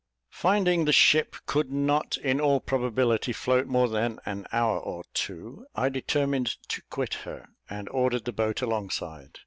Finding 0.33 0.85
the 0.85 0.91
ship 0.91 1.35
could 1.45 1.71
not 1.71 2.17
in 2.17 2.41
all 2.41 2.59
probability 2.59 3.31
float 3.31 3.67
more 3.67 3.87
than 3.87 4.17
an 4.25 4.47
hour 4.51 4.79
or 4.79 5.03
two, 5.13 5.67
I 5.75 5.89
determined 5.89 6.55
to 6.69 6.81
quit 6.89 7.13
her, 7.23 7.45
and 7.69 7.87
ordered 7.89 8.25
the 8.25 8.33
boat 8.33 8.63
alongside. 8.63 9.37